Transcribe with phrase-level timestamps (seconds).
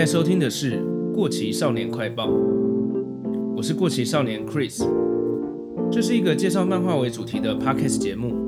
[0.00, 0.80] 在收听的是
[1.12, 2.26] 《过期少年快报》，
[3.54, 4.82] 我是过期少年 Chris，
[5.92, 8.39] 这是一个介绍漫画为主题的 Podcast 节目。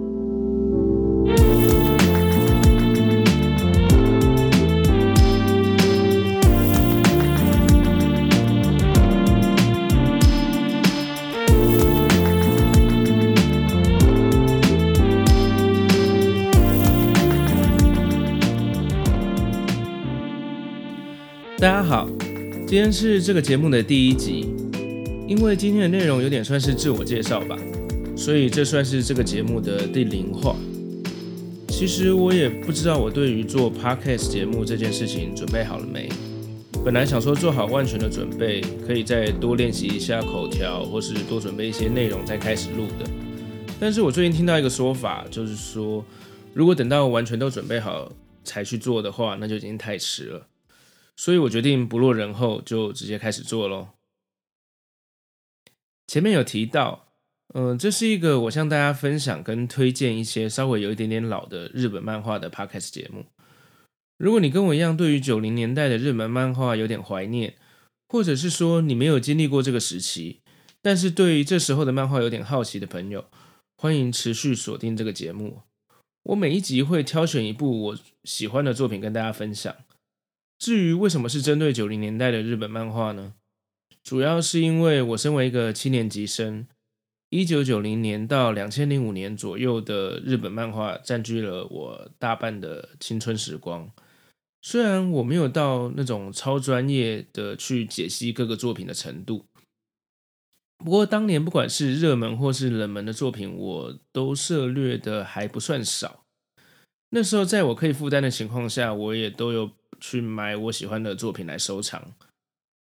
[21.63, 22.09] 大家好，
[22.67, 24.53] 今天是这个节目的第一集。
[25.29, 27.57] 因为今天的内容有点算是自我介绍吧，
[28.17, 30.57] 所以这算是这个节目的第零话。
[31.69, 36.09] 其实我也不知道我对于做 Podcast 节目这件事情准备好了没。
[36.85, 43.09] 本来想说做好万全的准备，可以再多练习一下口条，或是多准备一些内容再开始录的。
[43.79, 46.05] 但是我最近听到一个说法，就是说
[46.55, 48.11] 如果等到完全都准备好
[48.43, 50.49] 才去做的话，那就已经太迟了。
[51.17, 53.89] 所以我决定不落人后，就直接开始做喽。
[56.07, 57.07] 前面有提到，
[57.55, 63.27] 嗯、这是一个我向大家分享跟推荐一些稍微有一点点老的日本漫画的 podcast 节目。
[64.19, 67.55] 如果你跟我一样，对于九零年代的日本漫画有点怀念，
[68.09, 70.41] 或者是说你没有经历过这个时期，
[70.81, 73.25] 但是对于这时候的漫画有点好奇的朋友，
[73.77, 75.63] 欢迎持续锁定这个节目。
[76.25, 79.75] 我每一集会挑选一部我喜欢的作品跟大家分享。
[80.63, 83.35] 至于为什么是针对九零年代的日本漫画呢？
[84.05, 86.69] 主要是因为我身为一个七年级生，
[87.31, 93.91] 一九九零年到两千零五年左右的日本漫画占据了我大半的青春时光。
[94.61, 99.47] 虽然我没有到那种超专业的去解析各个作品的程度，
[100.79, 106.23] 不过当年不管是热门或是冷门的作品，我都涉猎的还不算少。
[107.11, 109.73] 那时候在我可以负担的情况下，我也都有。
[110.03, 112.13] 去买我喜欢的作品来收藏。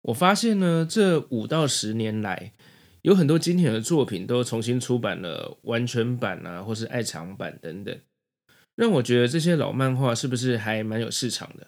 [0.03, 2.53] 我发现呢，这五到十年来，
[3.01, 7.95] 有很多经典的作品都重新出版了完全版啊，或是爱藏版等等，
[8.75, 11.67] 让我觉得这些老漫画是不是还蛮有市场的？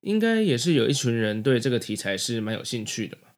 [0.00, 3.28] 应该也是有一群人对这个题材是蛮有兴趣的嘛。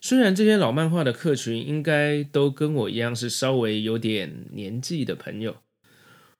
[0.00, 5.56] 虽然这些老漫画的客群应该都跟我一样是稍微有点年纪的朋友。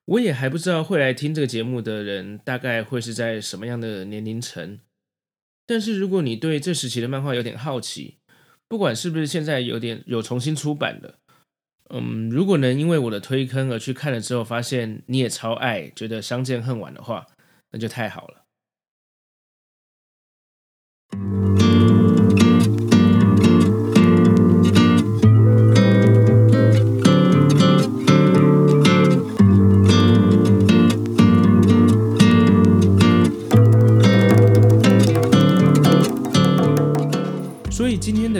[0.06, 4.78] 我也还不知道会来听这个节目的人大概会是在什么样的年龄层，
[5.66, 8.18] 但是如果你对这时期的漫画有点好奇，
[8.68, 11.18] 不管是不是现在有点有重新出版的，
[11.90, 17.26] 嗯，如果能因为我的推坑而去看了之后，发现你也超爱，觉得相见恨晚的话，
[17.72, 18.45] 那就太好了。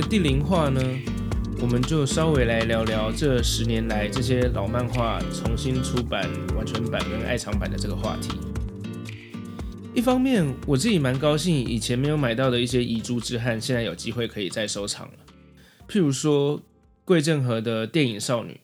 [0.08, 0.80] 第零话呢，
[1.60, 8.30] 我们就稍微来聊聊这十年来这些老漫画重新出版完全版跟爱藏版的这个话题。
[9.96, 15.14] 一方面，我自己蛮高兴，以前没有买到的一些遗珠之憾，现在有机会可以再收藏了。
[15.88, 16.62] 譬如说，
[17.04, 18.60] 桂正和的电影少女，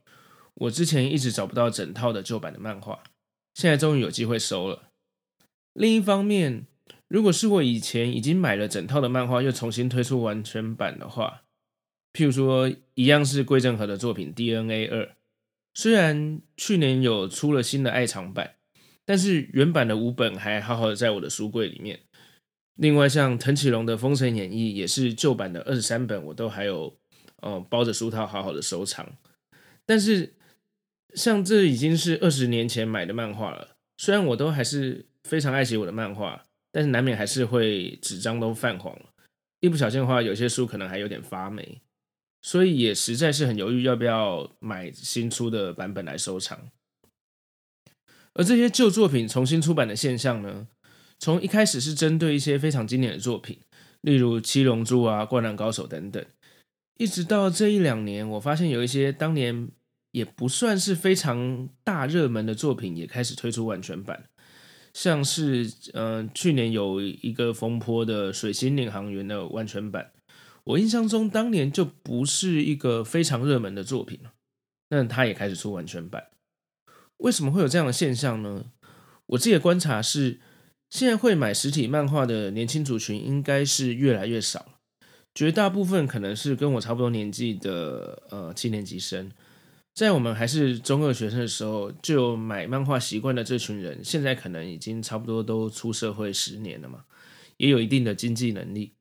[0.55, 3.01] 我之前一直找不到整套的旧版的漫画，
[3.53, 4.91] 现在终于有机会收了。
[5.73, 6.67] 另一方面，
[7.13, 11.43] 如果是我以前已经买了整套的漫画，又重新推出完全版的话，
[12.15, 15.05] 譬如说一样是桂正和的作品《DNA 二》，
[15.75, 18.55] 虽然去年有出了新的爱藏版，
[19.05, 22.01] 但是原版的五本还好好的在我的书柜里面。
[22.77, 26.97] 另外，像藤崎龙的《封神演义》也是旧版的二十三本，我都还有
[27.43, 29.07] 呃包着书套好好的收藏。
[29.85, 30.33] 但是
[31.15, 36.45] 像这已经是二十年前买的漫画了，虽然我都还是非常爱惜我的漫画。
[36.73, 38.99] 但是难免还是会纸张都泛黄，
[39.61, 41.83] 一不小心的话，有些书可能还有点发霉，
[42.41, 46.71] 所以也实在是很犹豫要不要买新出的版本来收藏。
[48.33, 50.67] 而这些旧作品重新出版的现象呢，
[51.19, 53.59] 从一开始是针对一些非常经典的作品，
[54.01, 56.25] 例如《七龙珠》啊、《灌篮高手》等等，
[56.97, 59.69] 一直到这一两年，我发现有一些当年
[60.13, 64.31] 也不算是非常大热门的作品，也开始推出完全版。
[64.93, 70.13] 像是，嗯、去年有一个风波的《水星领航员》的完全版，
[70.65, 74.33] 我印象中当年就不是一个非常热门的作品了，
[74.91, 76.29] 那它也开始出完全版。
[77.19, 78.67] 为什么会有这样的现象呢？
[79.27, 80.41] 我自己的观察是，
[80.91, 84.75] 现在会买实体漫画的年轻族群应该是越来越少了，
[85.35, 89.31] 绝大部分可能是跟我差不多年纪的呃七年级生。
[89.95, 97.05] 在我们还是中二学生的时候，就有买漫画习惯的这群人，现在可能已经差不多都出社会十年了嘛，
[97.59, 98.95] 也有一定的经济能力，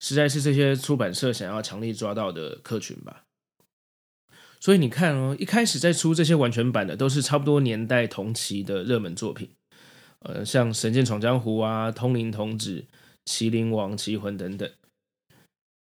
[0.00, 3.24] 实在是这些出版社想要强力抓到的客群吧。
[4.58, 9.50] 所以你看哦，一开始在出这些完全版的，都是差不多年代同期的热门作品，
[10.20, 12.80] 呃，像《神剑闯江湖》啊，《通灵童子》、
[13.24, 14.68] 《麒麟王》、《棋魂》等等。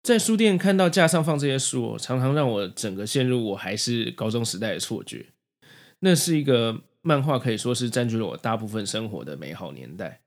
[0.03, 5.27] 在书店看到架上放这些书，常常让我整个陷入我还是高中时代的错觉。
[5.99, 10.21] 那是一个漫画，可以说是占据了我大部分生活的美好年代。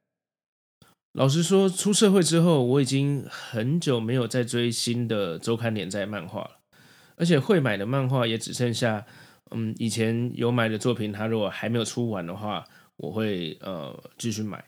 [1.12, 6.58] 老实说，出社会之后，我已经很久没有再追新的周刊连载漫画了，
[7.16, 9.04] 而且会买的漫画也只剩下，
[9.50, 12.64] 嗯，以前有买的作品，它如果还没有出完的话，
[12.96, 14.64] 我会呃继续买。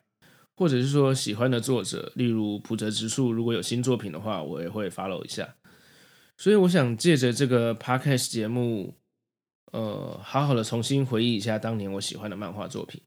[0.57, 5.57] 或者是说喜欢的作者，例如浦泽直树，如果有新作品的话，我也会 follow 一下。
[6.39, 8.95] 所以我想借着这个 podcast 节目，
[9.73, 13.03] 呃，好好的重新回忆一下当年我喜欢的漫画作品。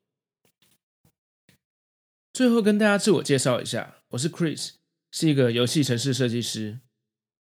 [2.32, 4.74] 最后跟大家自我介绍一下，我是 Chris，
[5.12, 6.80] 是一个游戏城市设计师。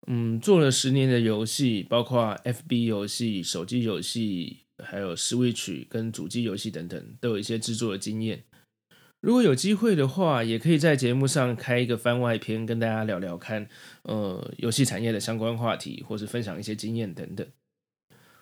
[0.07, 8.45] 嗯，做了十年的游戏，包括 FB 游戏、手机游戏，还有 Switch 跟主机游戏等等，都有一些制作的经验。
[9.19, 13.67] 如果有机会的话，也可以在节目上开一个番外篇，跟大家聊聊看，
[14.03, 17.45] 呃，游戏产业的相关话题，或是分享一些经验等等。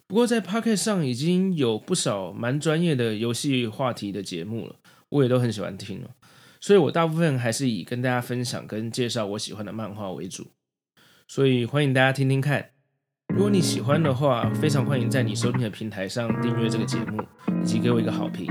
[0.05, 4.75] 不过在 Pocket 上已经有不少蛮专业的游戏话题的节目了，
[5.09, 6.11] 我也都很喜欢听了，
[6.59, 10.51] 所以我大部分还是以跟大家分享跟介绍我喜欢的漫画为主，
[11.27, 12.71] 所以欢迎大家听听看。
[13.33, 17.23] 如果你喜欢的话，非常欢迎在你收听的平台上订阅这个节目，
[17.63, 18.45] 以及给我一个好评。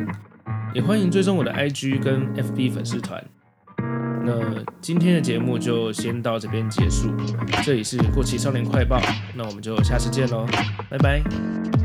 [0.75, 3.25] 也欢迎追踪我的 IG 跟 FB 粉丝团。
[4.27, 4.35] 那
[4.81, 7.15] 今天的节目就先到这边结束。
[7.63, 9.01] 这里是过期少年快报，
[9.37, 10.45] 那我们就下次见喽，
[10.91, 11.84] 拜拜。